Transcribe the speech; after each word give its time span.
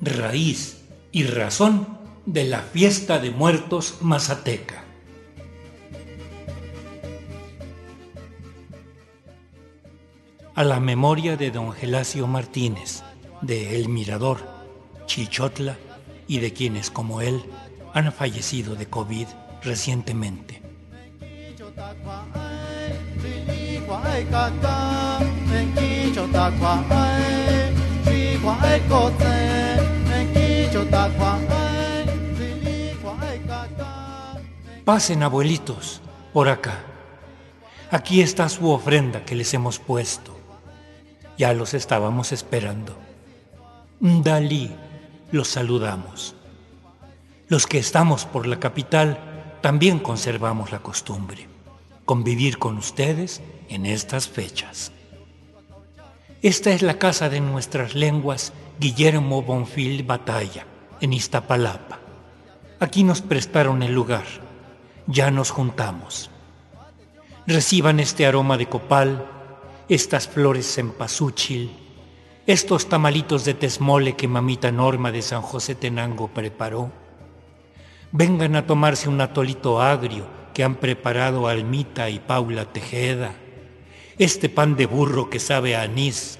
Raíz 0.00 0.84
y 1.12 1.24
razón 1.24 1.98
de 2.26 2.44
la 2.44 2.60
fiesta 2.60 3.18
de 3.18 3.30
muertos 3.30 3.98
mazateca. 4.00 4.84
A 10.54 10.64
la 10.64 10.80
memoria 10.80 11.36
de 11.36 11.50
don 11.50 11.72
Gelasio 11.72 12.26
Martínez, 12.26 13.02
de 13.42 13.76
El 13.76 13.88
Mirador, 13.88 14.38
Chichotla 15.06 15.76
y 16.26 16.40
de 16.40 16.52
quienes 16.52 16.90
como 16.90 17.20
él 17.20 17.42
han 17.92 18.12
fallecido 18.12 18.74
de 18.74 18.86
COVID 18.86 19.26
recientemente. 19.62 20.62
Pasen, 34.84 35.22
abuelitos, 35.22 36.00
por 36.32 36.48
acá. 36.48 36.84
Aquí 37.90 38.20
está 38.20 38.48
su 38.48 38.70
ofrenda 38.70 39.24
que 39.24 39.34
les 39.34 39.52
hemos 39.54 39.78
puesto. 39.78 40.36
Ya 41.38 41.52
los 41.52 41.74
estábamos 41.74 42.32
esperando. 42.32 42.96
Dalí, 44.00 44.70
los 45.32 45.48
saludamos. 45.48 46.34
Los 47.48 47.66
que 47.66 47.78
estamos 47.78 48.24
por 48.24 48.46
la 48.46 48.58
capital 48.58 49.58
también 49.60 49.98
conservamos 49.98 50.72
la 50.72 50.80
costumbre, 50.80 51.48
convivir 52.04 52.58
con 52.58 52.76
ustedes 52.76 53.42
en 53.68 53.86
estas 53.86 54.28
fechas. 54.28 54.92
Esta 56.42 56.70
es 56.70 56.82
la 56.82 56.98
casa 56.98 57.28
de 57.28 57.40
nuestras 57.40 57.94
lenguas 57.94 58.52
Guillermo 58.78 59.42
Bonfil 59.42 60.02
Batalla, 60.02 60.66
en 61.00 61.12
Iztapalapa. 61.12 61.98
Aquí 62.80 63.04
nos 63.04 63.22
prestaron 63.22 63.82
el 63.82 63.92
lugar 63.92 64.24
ya 65.06 65.30
nos 65.30 65.50
juntamos. 65.50 66.30
Reciban 67.46 68.00
este 68.00 68.26
aroma 68.26 68.56
de 68.56 68.66
copal, 68.66 69.24
estas 69.88 70.26
flores 70.26 70.78
en 70.78 70.90
pasúchil, 70.90 71.70
estos 72.46 72.88
tamalitos 72.88 73.44
de 73.44 73.54
tesmole 73.54 74.14
que 74.14 74.28
mamita 74.28 74.70
Norma 74.70 75.10
de 75.10 75.22
San 75.22 75.42
José 75.42 75.74
Tenango 75.74 76.28
preparó. 76.28 76.92
Vengan 78.12 78.56
a 78.56 78.66
tomarse 78.66 79.08
un 79.08 79.20
atolito 79.20 79.82
agrio 79.82 80.26
que 80.54 80.62
han 80.62 80.76
preparado 80.76 81.48
Almita 81.48 82.08
y 82.08 82.18
Paula 82.18 82.72
Tejeda, 82.72 83.34
este 84.18 84.48
pan 84.48 84.76
de 84.76 84.86
burro 84.86 85.28
que 85.28 85.40
sabe 85.40 85.76
a 85.76 85.82
anís. 85.82 86.38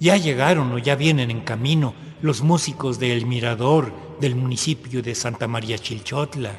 Ya 0.00 0.16
llegaron 0.16 0.72
o 0.72 0.78
ya 0.78 0.96
vienen 0.96 1.30
en 1.30 1.40
camino 1.40 1.94
los 2.22 2.42
músicos 2.42 2.98
de 2.98 3.12
El 3.12 3.26
Mirador 3.26 3.92
del 4.20 4.34
municipio 4.34 5.02
de 5.02 5.14
Santa 5.14 5.46
María 5.46 5.78
Chilchotla 5.78 6.52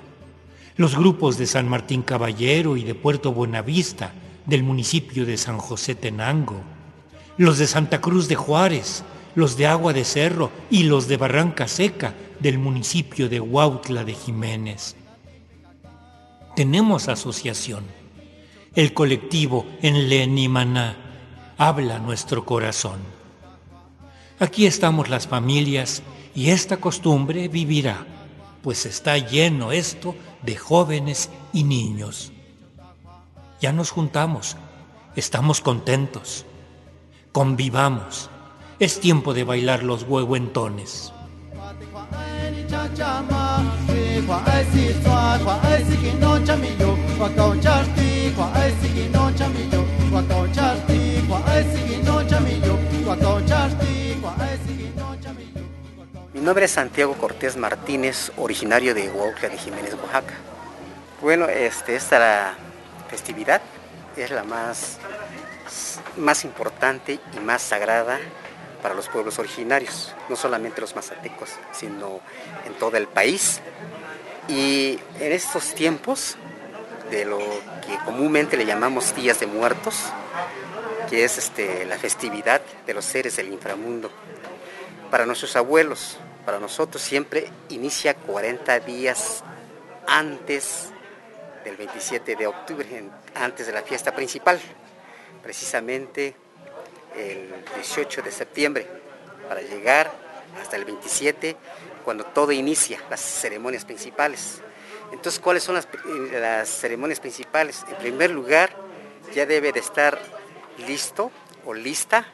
los 0.80 0.96
grupos 0.96 1.38
de 1.38 1.46
San 1.46 1.68
Martín 1.68 2.04
Caballero 2.04 2.78
y 2.78 2.86
de 2.86 2.96
Puerto 2.96 3.34
Buenavista, 3.34 4.14
del 4.46 4.64
municipio 4.64 5.26
de 5.26 5.36
San 5.36 5.58
José 5.58 5.94
Tenango, 5.94 6.62
los 7.40 7.58
de 7.58 7.68
Santa 7.68 8.02
Cruz 8.02 8.28
de 8.28 8.36
Juárez, 8.36 9.06
los 9.34 9.56
de 9.56 9.66
Agua 9.66 9.94
de 9.94 10.04
Cerro 10.04 10.52
y 10.70 10.84
los 10.84 11.08
de 11.08 11.16
Barranca 11.16 11.70
Seca, 11.70 12.14
del 12.42 12.60
municipio 12.60 13.30
de 13.30 13.40
Huautla 13.40 14.04
de 14.04 14.14
Jiménez. 14.14 14.98
Tenemos 16.58 17.08
asociación. 17.08 17.86
El 18.76 18.94
colectivo 18.94 19.66
en 19.82 20.10
Lenimaná 20.10 20.98
habla 21.58 22.00
nuestro 22.00 22.46
corazón. 22.46 23.00
Aquí 24.40 24.66
estamos 24.66 25.08
las 25.08 25.26
familias 25.26 26.04
y 26.36 26.50
esta 26.50 26.76
costumbre 26.76 27.48
vivirá, 27.48 28.06
pues 28.62 28.86
está 28.86 29.18
lleno 29.18 29.72
esto 29.72 30.14
de 30.44 30.58
jóvenes 30.58 31.30
y 31.54 31.64
niños. 31.64 32.34
Ya 33.62 33.72
nos 33.72 33.92
juntamos, 33.92 34.58
estamos 35.16 35.62
contentos, 35.62 36.46
convivamos, 37.40 38.30
es 38.80 39.00
tiempo 39.00 39.34
de 39.34 39.46
bailar 39.46 39.82
los 39.82 40.04
huehuentones. 40.04 41.14
Mi 56.34 56.42
nombre 56.42 56.66
es 56.66 56.72
Santiago 56.72 57.14
Cortés 57.14 57.56
Martínez, 57.56 58.34
originario 58.36 58.94
de 58.94 59.10
Huautla 59.10 59.48
de 59.48 59.58
Jiménez, 59.58 59.94
Oaxaca. 59.94 60.34
Bueno, 61.22 61.46
este, 61.48 61.96
esta 61.96 62.56
festividad 63.10 63.62
es 64.18 64.30
la 64.30 64.44
más, 64.44 65.00
más 66.18 66.44
importante 66.44 67.20
y 67.36 67.40
más 67.40 67.62
sagrada 67.62 68.20
para 68.82 68.96
los 68.96 69.10
pueblos 69.10 69.40
originarios, 69.40 70.14
no 70.30 70.36
solamente 70.36 70.82
los 70.82 70.96
mazatecos, 70.96 71.50
sino 71.72 72.22
en 72.66 72.74
todo 72.74 72.98
el 72.98 73.08
país. 73.08 73.62
Y 74.48 75.00
en 75.20 75.32
estos 75.32 75.74
tiempos 75.76 76.38
de 77.12 77.26
lo 77.26 77.38
que 77.38 77.98
comúnmente 78.06 78.58
le 78.58 78.66
llamamos 78.66 79.16
días 79.16 79.40
de 79.40 79.48
muertos, 79.48 80.06
que 81.10 81.24
es 81.24 81.38
este, 81.38 81.86
la 81.86 81.98
festividad 81.98 82.62
de 82.86 82.94
los 82.94 83.06
seres 83.06 83.36
del 83.36 83.52
inframundo, 83.52 84.12
para 85.12 85.26
nuestros 85.26 85.56
abuelos, 85.56 86.18
para 86.46 86.60
nosotros 86.60 87.02
siempre 87.02 87.52
inicia 87.70 88.14
40 88.14 88.80
días 88.82 89.44
antes 90.08 90.90
del 91.64 91.76
27 91.76 92.36
de 92.36 92.48
octubre, 92.48 93.04
antes 93.36 93.68
de 93.68 93.74
la 93.74 93.82
fiesta 93.82 94.16
principal, 94.16 94.60
precisamente 95.42 96.36
el 97.16 97.64
18 97.76 98.22
de 98.22 98.32
septiembre, 98.32 98.88
para 99.48 99.62
llegar 99.62 100.12
hasta 100.62 100.76
el 100.76 100.86
27, 100.86 101.56
cuando 102.04 102.26
todo 102.26 102.52
inicia, 102.52 103.00
las 103.10 103.20
ceremonias 103.20 103.86
principales. 103.86 104.62
Entonces, 105.12 105.40
¿cuáles 105.40 105.64
son 105.64 105.76
las, 105.76 105.88
las 106.32 106.70
ceremonias 106.70 107.20
principales? 107.20 107.84
En 107.90 107.96
primer 107.96 108.30
lugar, 108.30 108.70
ya 109.34 109.46
debe 109.46 109.72
de 109.72 109.80
estar 109.80 110.20
listo 110.88 111.32
o 111.66 111.74
lista 111.74 112.26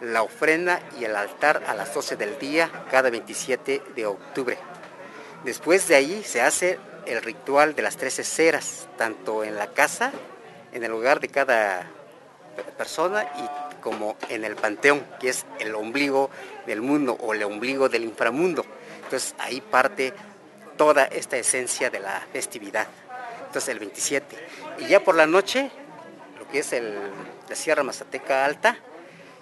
la 0.00 0.22
ofrenda 0.22 0.80
y 0.98 1.04
el 1.04 1.16
altar 1.16 1.62
a 1.66 1.74
las 1.74 1.94
12 1.94 2.16
del 2.16 2.38
día 2.38 2.70
cada 2.90 3.10
27 3.10 3.82
de 3.94 4.06
octubre. 4.06 4.58
Después 5.44 5.88
de 5.88 5.94
ahí 5.94 6.22
se 6.24 6.40
hace 6.42 6.78
el 7.06 7.22
ritual 7.22 7.74
de 7.74 7.82
las 7.82 7.96
13 7.96 8.24
ceras, 8.24 8.88
tanto 8.96 9.44
en 9.44 9.56
la 9.56 9.68
casa, 9.68 10.12
en 10.72 10.84
el 10.84 10.92
hogar 10.92 11.20
de 11.20 11.28
cada 11.28 11.86
persona 12.62 13.24
y 13.38 13.80
como 13.82 14.16
en 14.28 14.44
el 14.44 14.56
panteón, 14.56 15.04
que 15.20 15.28
es 15.28 15.44
el 15.58 15.74
ombligo 15.74 16.30
del 16.66 16.80
mundo 16.80 17.16
o 17.20 17.34
el 17.34 17.42
ombligo 17.42 17.88
del 17.88 18.04
inframundo. 18.04 18.64
Entonces 19.02 19.34
ahí 19.38 19.60
parte 19.60 20.14
toda 20.76 21.04
esta 21.04 21.36
esencia 21.36 21.90
de 21.90 22.00
la 22.00 22.22
festividad. 22.32 22.86
Entonces 23.46 23.68
el 23.68 23.78
27. 23.78 24.36
Y 24.78 24.86
ya 24.86 25.00
por 25.00 25.14
la 25.14 25.26
noche, 25.26 25.70
lo 26.38 26.48
que 26.48 26.60
es 26.60 26.72
el, 26.72 26.98
la 27.48 27.54
Sierra 27.54 27.82
Mazateca 27.82 28.44
Alta, 28.44 28.76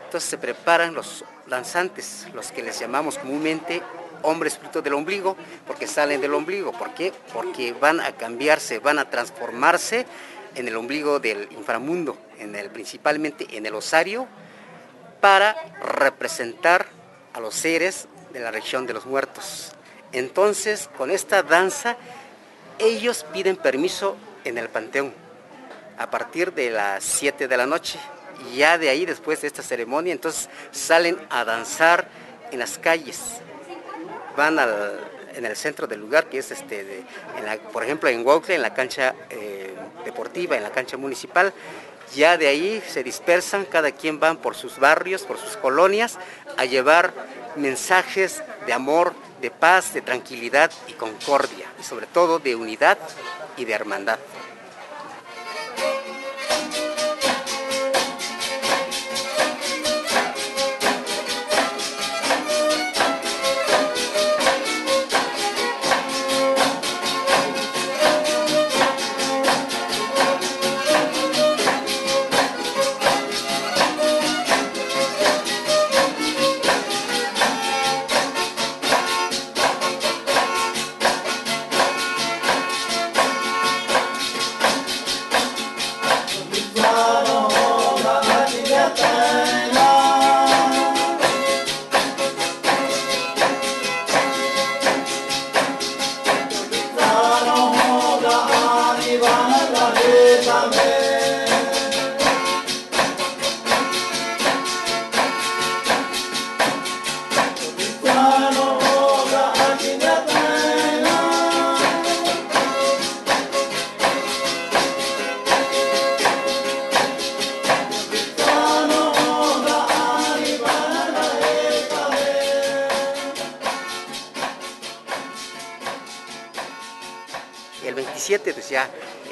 entonces 0.05 0.29
se 0.29 0.39
preparan 0.39 0.95
los 0.95 1.25
lanzantes, 1.47 2.27
los 2.35 2.53
que 2.53 2.63
les 2.63 2.79
llamamos 2.79 3.19
comúnmente 3.19 3.83
hombres 4.23 4.59
fruto 4.59 4.83
del 4.83 4.95
ombligo, 4.95 5.37
porque 5.67 5.87
salen 5.87 6.21
del 6.21 6.35
ombligo. 6.35 6.73
¿Por 6.73 6.95
qué? 6.95 7.13
Porque 7.33 7.73
van 7.73 8.01
a 8.01 8.13
cambiarse, 8.13 8.79
van 8.79 8.99
a 8.99 9.09
transformarse 9.09 10.07
en 10.55 10.69
el 10.69 10.77
ombligo 10.77 11.19
del 11.19 11.49
inframundo, 11.53 12.17
en 12.43 12.55
el, 12.55 12.71
principalmente 12.71 13.47
en 13.57 13.67
el 13.67 13.75
osario, 13.75 14.27
para 15.21 15.57
representar 15.81 16.87
a 17.33 17.41
los 17.41 17.55
seres 17.55 18.09
de 18.33 18.41
la 18.41 18.51
región 18.51 18.87
de 18.87 18.95
los 18.95 19.07
muertos. 19.07 19.73
Entonces, 20.13 20.91
con 20.99 21.11
esta 21.11 21.43
danza, 21.43 21.97
ellos 22.79 23.25
piden 23.33 23.57
permiso 23.57 24.17
en 24.45 24.59
el 24.59 24.69
panteón 24.69 25.15
a 25.99 26.11
partir 26.11 26.53
de 26.53 26.71
las 26.71 27.05
7 27.05 27.49
de 27.49 27.57
la 27.57 27.67
noche 27.67 27.99
y 28.51 28.57
ya 28.57 28.79
de 28.79 28.89
ahí, 28.89 29.05
después 29.05 29.41
de 29.41 29.47
esta 29.47 29.63
ceremonia, 29.63 30.13
entonces 30.13 30.49
salen 30.71 31.19
a 31.31 31.45
danzar 31.45 32.09
en 32.51 32.59
las 32.59 32.79
calles. 32.79 33.21
Van 34.37 34.59
en 35.35 35.45
el 35.45 35.57
centro 35.57 35.87
del 35.87 36.01
lugar, 36.01 36.29
que 36.29 36.39
es 36.39 36.51
este, 36.51 37.05
por 37.73 37.85
ejemplo, 37.85 38.09
en 38.09 38.27
Huaucle, 38.27 38.55
en 38.55 38.63
la 38.63 38.75
cancha 38.75 39.15
eh, 39.31 39.75
deportiva, 40.05 40.57
en 40.57 40.63
la 40.63 40.71
cancha 40.71 40.97
municipal. 40.97 41.53
Ya 42.15 42.37
de 42.37 42.49
ahí 42.49 42.83
se 42.87 43.03
dispersan, 43.03 43.65
cada 43.65 43.93
quien 43.93 44.21
van 44.21 44.37
por 44.37 44.55
sus 44.55 44.79
barrios, 44.79 45.23
por 45.23 45.39
sus 45.39 45.57
colonias, 45.57 46.19
a 46.57 46.65
llevar 46.65 47.13
mensajes 47.57 48.43
de 48.67 48.73
amor, 48.73 49.15
de 49.41 49.51
paz, 49.51 49.95
de 49.95 50.03
tranquilidad 50.03 50.71
y 50.89 50.93
concordia, 50.93 51.67
y 51.81 51.83
sobre 51.83 52.07
todo 52.07 52.39
de 52.39 52.55
unidad 52.55 52.99
y 53.57 53.65
de 53.65 53.73
hermandad. 53.73 54.19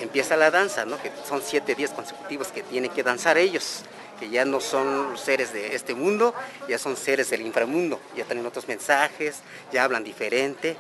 Empieza 0.01 0.37
la 0.37 0.51
danza, 0.51 0.85
¿no? 0.85 1.01
que 1.01 1.11
son 1.29 1.43
siete 1.43 1.75
días 1.75 1.91
consecutivos 1.91 2.49
que 2.49 2.63
tienen 2.63 2.91
que 2.91 3.03
danzar 3.03 3.39
ellos, 3.39 3.83
que 4.19 4.29
ya 4.29 4.45
no 4.45 4.61
son 4.61 5.17
seres 5.17 5.53
de 5.53 5.75
este 5.75 5.95
mundo, 5.95 6.35
ya 6.69 6.79
son 6.79 6.97
seres 6.97 7.31
del 7.31 7.43
inframundo, 7.43 8.01
ya 8.17 8.25
tienen 8.25 8.45
otros 8.47 8.69
mensajes, 8.69 9.41
ya 9.73 9.85
hablan 9.85 10.05
diferente. 10.05 10.77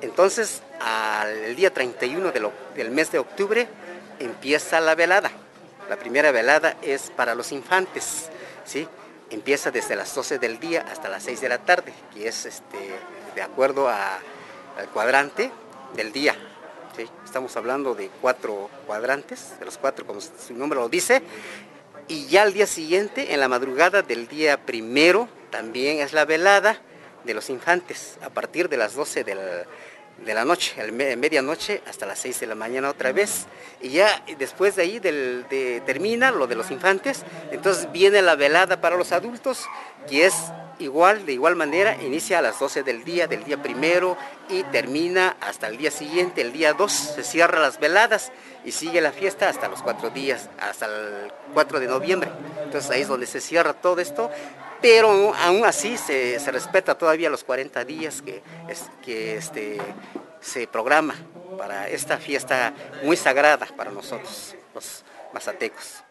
Entonces, 0.00 0.62
al 0.80 1.54
día 1.54 1.72
31 1.72 2.32
del 2.74 2.90
mes 2.90 3.12
de 3.12 3.18
octubre 3.18 3.68
empieza 4.18 4.80
la 4.80 4.94
velada. 4.94 5.30
La 5.88 5.96
primera 5.96 6.32
velada 6.32 6.76
es 6.82 7.10
para 7.10 7.34
los 7.34 7.52
infantes, 7.52 8.30
¿sí? 8.64 8.88
Empieza 9.30 9.70
desde 9.70 9.96
las 9.96 10.14
12 10.14 10.38
del 10.38 10.58
día 10.58 10.86
hasta 10.90 11.08
las 11.08 11.22
6 11.24 11.40
de 11.40 11.48
la 11.48 11.58
tarde, 11.58 11.92
que 12.14 12.28
es 12.28 12.46
este, 12.46 12.78
de 13.34 13.42
acuerdo 13.42 13.88
al 13.88 14.88
cuadrante 14.92 15.50
del 15.94 16.12
día. 16.12 16.36
Estamos 17.24 17.56
hablando 17.56 17.94
de 17.94 18.10
cuatro 18.20 18.68
cuadrantes, 18.86 19.58
de 19.58 19.64
los 19.64 19.78
cuatro 19.78 20.06
como 20.06 20.20
su 20.20 20.54
nombre 20.54 20.78
lo 20.78 20.88
dice. 20.88 21.22
Y 22.08 22.26
ya 22.26 22.42
al 22.42 22.52
día 22.52 22.66
siguiente, 22.66 23.32
en 23.32 23.40
la 23.40 23.48
madrugada 23.48 24.02
del 24.02 24.28
día 24.28 24.58
primero, 24.64 25.28
también 25.50 26.00
es 26.00 26.12
la 26.12 26.24
velada 26.24 26.80
de 27.24 27.34
los 27.34 27.48
infantes, 27.50 28.18
a 28.22 28.28
partir 28.30 28.68
de 28.68 28.76
las 28.76 28.94
12 28.94 29.24
de 29.24 30.34
la 30.34 30.44
noche, 30.44 30.74
a 30.82 30.90
medianoche 31.16 31.82
hasta 31.86 32.04
las 32.04 32.18
6 32.18 32.40
de 32.40 32.46
la 32.48 32.54
mañana 32.54 32.90
otra 32.90 33.12
vez. 33.12 33.46
Y 33.80 33.90
ya 33.90 34.24
después 34.38 34.76
de 34.76 34.82
ahí 34.82 35.00
termina 35.86 36.30
lo 36.30 36.46
de 36.46 36.56
los 36.56 36.70
infantes, 36.70 37.22
entonces 37.50 37.90
viene 37.92 38.20
la 38.20 38.34
velada 38.34 38.80
para 38.80 38.96
los 38.96 39.12
adultos, 39.12 39.66
que 40.08 40.26
es 40.26 40.34
igual, 40.82 41.24
de 41.26 41.32
igual 41.32 41.56
manera, 41.56 41.96
inicia 42.02 42.38
a 42.38 42.42
las 42.42 42.58
12 42.58 42.82
del 42.82 43.04
día, 43.04 43.26
del 43.26 43.44
día 43.44 43.62
primero 43.62 44.16
y 44.48 44.62
termina 44.64 45.36
hasta 45.40 45.68
el 45.68 45.76
día 45.76 45.90
siguiente, 45.90 46.40
el 46.40 46.52
día 46.52 46.74
2, 46.74 46.92
se 46.92 47.24
cierra 47.24 47.60
las 47.60 47.80
veladas 47.80 48.32
y 48.64 48.72
sigue 48.72 49.00
la 49.00 49.12
fiesta 49.12 49.48
hasta 49.48 49.68
los 49.68 49.82
cuatro 49.82 50.10
días, 50.10 50.50
hasta 50.60 50.86
el 50.86 51.32
4 51.54 51.80
de 51.80 51.86
noviembre. 51.86 52.30
Entonces 52.64 52.90
ahí 52.90 53.02
es 53.02 53.08
donde 53.08 53.26
se 53.26 53.40
cierra 53.40 53.72
todo 53.72 54.00
esto, 54.00 54.30
pero 54.80 55.34
aún 55.34 55.64
así 55.64 55.96
se, 55.96 56.38
respeta 56.50 56.96
todavía 56.96 57.30
los 57.30 57.44
40 57.44 57.84
días 57.84 58.22
que, 58.22 58.42
que 59.02 59.36
este, 59.36 59.78
se 60.40 60.66
programa 60.66 61.14
para 61.56 61.88
esta 61.88 62.18
fiesta 62.18 62.72
muy 63.04 63.16
sagrada 63.16 63.66
para 63.76 63.90
nosotros, 63.90 64.54
los 64.74 65.04
mazatecos. 65.32 66.02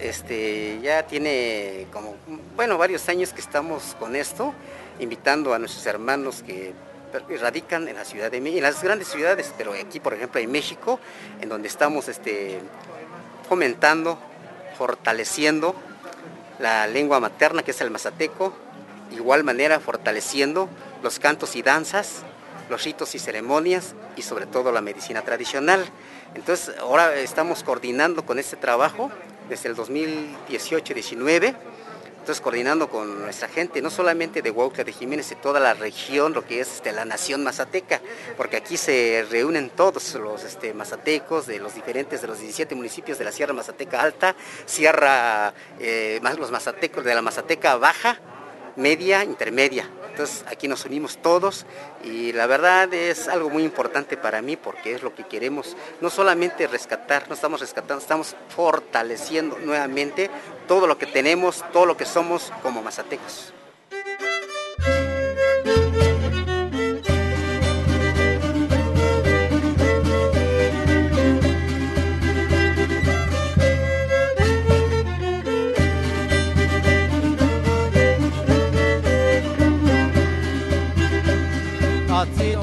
Este, 0.00 0.80
ya 0.82 1.06
tiene 1.06 1.86
como, 1.92 2.16
bueno, 2.56 2.78
varios 2.78 3.08
años 3.08 3.32
que 3.32 3.40
estamos 3.40 3.96
con 3.98 4.16
esto, 4.16 4.54
invitando 4.98 5.54
a 5.54 5.58
nuestros 5.58 5.86
hermanos 5.86 6.42
que 6.42 6.72
radican 7.40 7.88
en 7.88 7.96
la 7.96 8.04
ciudad 8.04 8.30
de 8.30 8.38
en 8.38 8.62
las 8.62 8.82
grandes 8.82 9.08
ciudades, 9.08 9.52
pero 9.56 9.72
aquí, 9.72 10.00
por 10.00 10.14
ejemplo, 10.14 10.40
en 10.40 10.50
México, 10.50 11.00
en 11.40 11.48
donde 11.48 11.68
estamos 11.68 12.08
este, 12.08 12.60
fomentando, 13.50 14.16
fortaleciendo 14.78 15.74
la 16.60 16.86
lengua 16.86 17.18
materna, 17.18 17.64
que 17.64 17.72
es 17.72 17.80
el 17.80 17.90
mazateco, 17.90 18.54
igual 19.10 19.42
manera 19.42 19.80
fortaleciendo 19.80 20.68
los 21.02 21.18
cantos 21.18 21.56
y 21.56 21.62
danzas, 21.62 22.22
los 22.68 22.84
ritos 22.84 23.16
y 23.16 23.18
ceremonias 23.18 23.96
y 24.14 24.22
sobre 24.22 24.46
todo 24.46 24.70
la 24.70 24.80
medicina 24.80 25.22
tradicional. 25.22 25.84
Entonces 26.36 26.76
ahora 26.78 27.16
estamos 27.16 27.64
coordinando 27.64 28.24
con 28.24 28.38
este 28.38 28.54
trabajo 28.56 29.10
desde 29.48 29.68
el 29.68 29.74
2018-19 29.74 31.56
entonces, 32.20 32.42
coordinando 32.42 32.90
con 32.90 33.22
nuestra 33.22 33.48
gente, 33.48 33.80
no 33.80 33.88
solamente 33.88 34.42
de 34.42 34.50
Huautla 34.50 34.84
de 34.84 34.92
Jiménez, 34.92 35.30
de 35.30 35.36
toda 35.36 35.58
la 35.58 35.72
región, 35.72 36.34
lo 36.34 36.44
que 36.44 36.60
es 36.60 36.74
este, 36.74 36.92
la 36.92 37.06
nación 37.06 37.42
mazateca, 37.42 38.02
porque 38.36 38.58
aquí 38.58 38.76
se 38.76 39.26
reúnen 39.30 39.70
todos 39.70 40.14
los 40.16 40.44
este, 40.44 40.74
mazatecos 40.74 41.46
de 41.46 41.58
los 41.58 41.74
diferentes, 41.74 42.20
de 42.20 42.28
los 42.28 42.38
17 42.38 42.74
municipios 42.74 43.18
de 43.18 43.24
la 43.24 43.32
Sierra 43.32 43.54
Mazateca 43.54 44.02
Alta, 44.02 44.36
Sierra, 44.66 45.54
eh, 45.78 46.20
los 46.38 46.50
mazatecos 46.50 47.04
de 47.04 47.14
la 47.14 47.22
Mazateca 47.22 47.76
Baja, 47.76 48.20
media, 48.76 49.24
intermedia. 49.24 49.88
Entonces 50.10 50.44
aquí 50.48 50.68
nos 50.68 50.84
unimos 50.84 51.18
todos 51.18 51.66
y 52.04 52.32
la 52.32 52.46
verdad 52.46 52.92
es 52.92 53.28
algo 53.28 53.48
muy 53.48 53.62
importante 53.62 54.16
para 54.16 54.42
mí 54.42 54.56
porque 54.56 54.94
es 54.94 55.02
lo 55.02 55.14
que 55.14 55.24
queremos, 55.24 55.76
no 56.00 56.10
solamente 56.10 56.66
rescatar, 56.66 57.28
no 57.28 57.34
estamos 57.34 57.60
rescatando, 57.60 58.02
estamos 58.02 58.34
fortaleciendo 58.54 59.58
nuevamente 59.58 60.30
todo 60.66 60.86
lo 60.86 60.98
que 60.98 61.06
tenemos, 61.06 61.64
todo 61.72 61.86
lo 61.86 61.96
que 61.96 62.04
somos 62.04 62.52
como 62.62 62.82
mazatecos. 62.82 63.52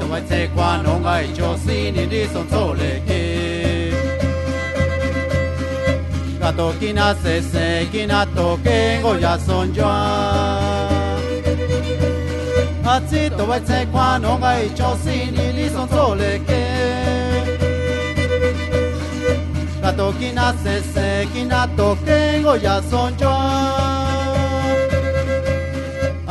vai 0.08 0.20
te 0.28 0.48
qua 0.54 0.82
no 0.82 0.98
ngai 0.98 1.26
cho 1.36 1.56
si 1.64 1.90
ni 1.90 2.06
di 2.06 2.26
son 2.32 2.46
to 2.52 2.62
le 2.78 2.92
ke 3.08 3.22
ga 6.40 6.50
to 6.58 6.72
kina 6.80 7.14
se 7.22 7.34
se 7.42 7.66
kina 7.92 8.20
to 8.36 8.46
ke 8.64 8.78
go 9.02 9.12
ya 9.24 9.36
son 9.46 9.74
jo 9.76 9.88
a 12.92 12.96
chi 13.10 13.22
to 13.36 13.44
vai 13.50 13.60
qua 13.92 14.08
no 14.22 14.32
ngai 14.38 14.62
cho 14.78 14.96
si 15.04 15.16
ni 15.36 15.46
di 15.56 15.68
son 15.74 15.88
to 15.94 16.04
le 16.20 16.32
ke 16.48 16.62
ga 19.82 19.90
to 19.98 20.06
kina 20.18 20.46
se 20.64 20.74
se 20.94 21.08
kina 21.32 21.60
to 21.76 21.88
ke 22.06 22.20
go 22.44 22.54
ya 22.66 22.80
son 22.90 23.10
jo 23.20 23.34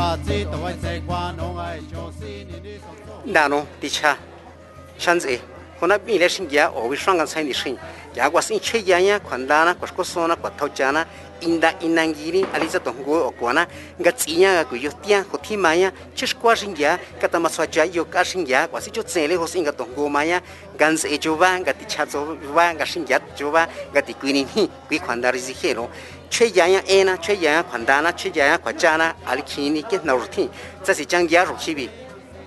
a 0.08 0.10
chi 0.26 0.38
to 0.52 0.58
vai 0.64 1.02
qua 1.08 1.24
no 1.38 1.48
ngai 1.58 1.80
cho 1.92 2.12
si 2.20 2.47
나노 3.26 3.68
디차 3.80 4.18
찬지 4.98 5.42
코나 5.80 5.98
빌레신 5.98 6.54
야 6.56 6.70
오비샹가 6.70 7.26
사이니 7.26 7.54
신 7.54 7.78
야과신 8.16 8.60
체야야 8.60 9.20
관다나 9.20 9.76
코스코소나 9.76 10.34
코타우차나 10.36 11.06
인다 11.42 11.70
인난기리 11.80 12.46
알리자 12.52 12.80
동고 12.80 13.28
오코나 13.28 13.68
가치냐 14.04 14.64
그 14.70 14.82
요티야 14.82 15.26
코티마야 15.26 15.92
치스코아신야 16.16 16.98
카타마스와자 17.22 17.94
요카신야 17.94 18.72
과시조 18.72 19.04
셀레 19.06 19.36
호신가 19.36 19.70
동고마야 19.72 20.42
간스 20.80 21.06
에조반 21.06 21.64
가티 21.64 21.88
차조반 21.88 22.76
가신야 22.76 23.36
조바 23.36 23.68
가티 23.94 24.14
퀴니히 24.20 24.68
퀴 24.90 24.98
관다리지 24.98 25.54
헤로 25.62 25.92
최양야 26.32 26.82
에나 26.88 27.22
최양야 27.22 27.68
관다나 27.68 28.16
최양야 28.16 28.58
과자나 28.58 29.16
알키니 29.26 29.84
게 29.88 30.00
나르티 30.00 30.50
자시 30.82 31.06
장기야 31.06 31.44
로키비 31.44 32.07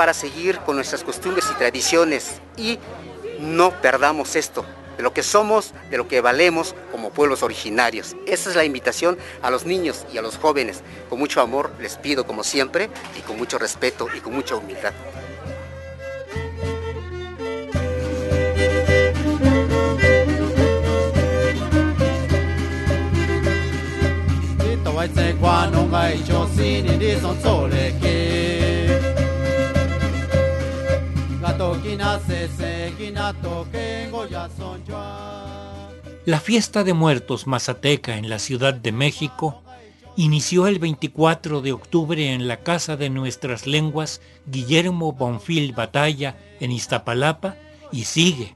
para 0.00 0.14
seguir 0.14 0.60
con 0.60 0.76
nuestras 0.76 1.04
costumbres 1.04 1.44
y 1.50 1.58
tradiciones 1.58 2.40
y 2.56 2.78
no 3.38 3.70
perdamos 3.82 4.34
esto, 4.34 4.64
de 4.96 5.02
lo 5.02 5.12
que 5.12 5.22
somos, 5.22 5.74
de 5.90 5.98
lo 5.98 6.08
que 6.08 6.22
valemos 6.22 6.74
como 6.90 7.10
pueblos 7.10 7.42
originarios. 7.42 8.16
Esa 8.26 8.48
es 8.48 8.56
la 8.56 8.64
invitación 8.64 9.18
a 9.42 9.50
los 9.50 9.66
niños 9.66 10.06
y 10.10 10.16
a 10.16 10.22
los 10.22 10.38
jóvenes. 10.38 10.80
Con 11.10 11.18
mucho 11.18 11.42
amor 11.42 11.70
les 11.78 11.98
pido 11.98 12.26
como 12.26 12.44
siempre 12.44 12.88
y 13.18 13.20
con 13.20 13.36
mucho 13.36 13.58
respeto 13.58 14.08
y 14.16 14.20
con 14.20 14.32
mucha 14.32 14.56
humildad. 14.56 14.94
La 36.24 36.40
fiesta 36.40 36.84
de 36.84 36.94
muertos 36.94 37.46
mazateca 37.46 38.16
en 38.16 38.30
la 38.30 38.38
Ciudad 38.38 38.74
de 38.74 38.92
México 38.92 39.62
inició 40.16 40.66
el 40.66 40.78
24 40.78 41.62
de 41.62 41.72
octubre 41.72 42.32
en 42.32 42.46
la 42.46 42.58
Casa 42.58 42.96
de 42.96 43.10
Nuestras 43.10 43.66
Lenguas 43.66 44.20
Guillermo 44.46 45.12
Bonfil 45.12 45.72
Batalla 45.72 46.36
en 46.60 46.70
Iztapalapa 46.72 47.56
y 47.90 48.04
sigue. 48.04 48.54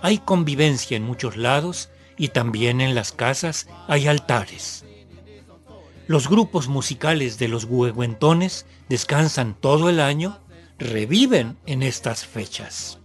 Hay 0.00 0.18
convivencia 0.18 0.96
en 0.96 1.02
muchos 1.02 1.36
lados 1.36 1.90
y 2.16 2.28
también 2.28 2.80
en 2.80 2.94
las 2.94 3.12
casas 3.12 3.68
hay 3.88 4.06
altares. 4.06 4.84
Los 6.06 6.28
grupos 6.28 6.68
musicales 6.68 7.38
de 7.38 7.48
los 7.48 7.64
huehuentones 7.64 8.66
descansan 8.88 9.54
todo 9.54 9.88
el 9.88 10.00
año, 10.00 10.38
reviven 10.82 11.56
en 11.66 11.82
estas 11.82 12.26
fechas. 12.26 12.98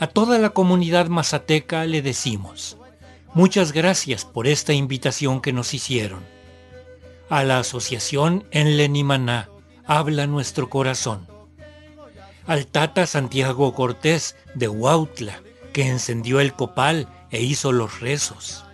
A 0.00 0.06
toda 0.06 0.38
la 0.38 0.50
comunidad 0.50 1.06
mazateca 1.06 1.84
le 1.84 2.02
decimos, 2.02 2.76
muchas 3.34 3.72
gracias 3.72 4.24
por 4.24 4.46
esta 4.46 4.72
invitación 4.72 5.40
que 5.40 5.52
nos 5.52 5.74
hicieron. 5.74 6.24
A 7.28 7.44
la 7.44 7.60
asociación 7.60 8.44
en 8.50 8.76
Lenimaná, 8.76 9.48
habla 9.86 10.26
nuestro 10.26 10.68
corazón. 10.68 11.28
Al 12.46 12.66
Tata 12.66 13.06
Santiago 13.06 13.72
Cortés 13.74 14.36
de 14.54 14.68
Huautla, 14.68 15.40
que 15.72 15.86
encendió 15.88 16.40
el 16.40 16.54
copal 16.54 17.08
e 17.30 17.42
hizo 17.42 17.72
los 17.72 18.00
rezos. 18.00 18.64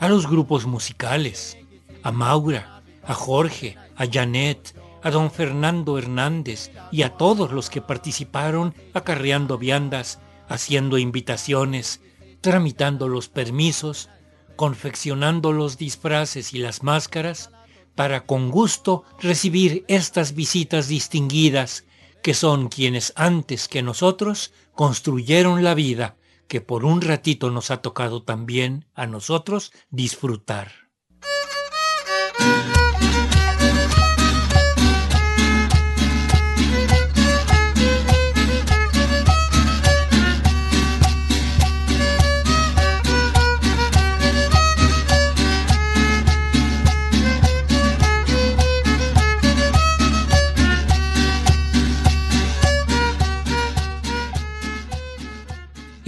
A 0.00 0.08
los 0.08 0.26
grupos 0.28 0.66
musicales, 0.66 1.58
a 2.02 2.12
Maura, 2.12 2.82
a 3.04 3.14
Jorge, 3.14 3.76
a 3.96 4.06
Janet, 4.10 4.74
a 5.06 5.10
don 5.12 5.30
Fernando 5.30 5.98
Hernández 5.98 6.72
y 6.90 7.02
a 7.02 7.10
todos 7.10 7.52
los 7.52 7.70
que 7.70 7.80
participaron 7.80 8.74
acarreando 8.92 9.56
viandas, 9.56 10.18
haciendo 10.48 10.98
invitaciones, 10.98 12.00
tramitando 12.40 13.06
los 13.06 13.28
permisos, 13.28 14.10
confeccionando 14.56 15.52
los 15.52 15.78
disfraces 15.78 16.52
y 16.54 16.58
las 16.58 16.82
máscaras, 16.82 17.52
para 17.94 18.26
con 18.26 18.50
gusto 18.50 19.04
recibir 19.20 19.84
estas 19.86 20.34
visitas 20.34 20.88
distinguidas, 20.88 21.84
que 22.20 22.34
son 22.34 22.66
quienes 22.66 23.12
antes 23.14 23.68
que 23.68 23.82
nosotros 23.82 24.52
construyeron 24.74 25.62
la 25.62 25.74
vida, 25.74 26.16
que 26.48 26.60
por 26.60 26.84
un 26.84 27.00
ratito 27.00 27.52
nos 27.52 27.70
ha 27.70 27.76
tocado 27.76 28.24
también 28.24 28.86
a 28.96 29.06
nosotros 29.06 29.70
disfrutar. 29.88 30.85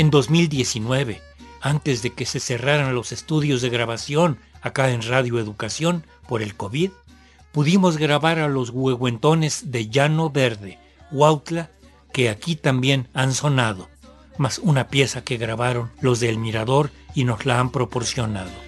En 0.09 0.12
2019, 0.12 1.21
antes 1.61 2.00
de 2.00 2.15
que 2.15 2.25
se 2.25 2.41
cerraran 2.41 2.95
los 2.95 3.12
estudios 3.12 3.61
de 3.61 3.69
grabación 3.69 4.38
acá 4.62 4.91
en 4.91 5.03
Radio 5.03 5.38
Educación 5.38 6.03
por 6.27 6.41
el 6.41 6.55
COVID, 6.55 6.93
pudimos 7.53 7.99
grabar 7.99 8.38
a 8.38 8.49
los 8.49 8.71
huehuentones 8.71 9.71
de 9.71 9.91
Llano 9.91 10.31
Verde, 10.31 10.79
Huautla, 11.12 11.69
que 12.11 12.31
aquí 12.31 12.57
también 12.57 13.09
han 13.12 13.35
sonado, 13.35 13.91
más 14.38 14.59
una 14.61 14.88
pieza 14.88 15.25
que 15.25 15.37
grabaron 15.37 15.91
los 16.00 16.21
del 16.21 16.38
Mirador 16.38 16.91
y 17.15 17.25
nos 17.25 17.45
la 17.45 17.61
han 17.61 17.71
proporcionado. 17.71 18.68